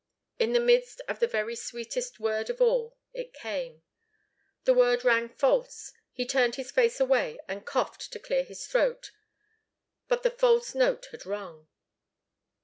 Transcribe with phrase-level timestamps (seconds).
[0.39, 3.83] In the midst of the very sweetest word of all, it came
[4.63, 9.11] the word rang false, he turned his face away and coughed to clear his throat.
[10.07, 11.67] But the false note had rung.